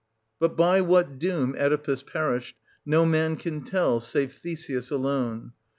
But 0.39 0.57
by 0.57 0.81
what 0.81 1.19
doom 1.19 1.53
Oedipus 1.59 2.01
perished, 2.01 2.55
no 2.87 3.05
man 3.05 3.35
can 3.37 3.61
tell, 3.61 3.99
save 3.99 4.33
Theseus 4.33 4.89
alone. 4.89 5.51